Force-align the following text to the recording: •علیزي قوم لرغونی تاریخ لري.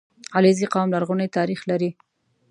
•علیزي 0.37 0.65
قوم 0.73 0.87
لرغونی 0.93 1.27
تاریخ 1.37 1.59
لري. 1.69 1.89